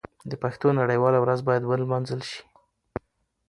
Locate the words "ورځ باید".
1.21-1.63